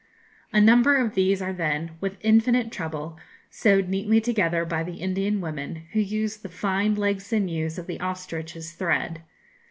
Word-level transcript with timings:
A 0.51 0.59
number 0.59 0.97
of 0.97 1.13
these 1.13 1.43
are 1.43 1.53
then, 1.53 1.91
with 2.01 2.17
infinite 2.21 2.71
trouble, 2.71 3.19
sewed 3.51 3.87
neatly 3.87 4.19
together 4.19 4.65
by 4.65 4.81
the 4.81 4.95
Indian 4.95 5.41
women, 5.41 5.83
who 5.93 5.99
use 5.99 6.37
the 6.37 6.49
fine 6.49 6.95
leg 6.95 7.21
sinews 7.21 7.77
of 7.77 7.85
the 7.85 7.99
ostrich 7.99 8.55
as 8.55 8.71
thread. 8.73 9.21